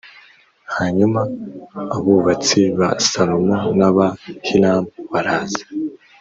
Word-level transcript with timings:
Hanyuma 0.77 1.19
abubatsi 1.95 2.59
ba 2.79 2.89
Salomo 3.09 3.57
n 3.77 3.81
aba 3.89 4.07
Hiramu 4.47 4.89
baraza 5.11 5.63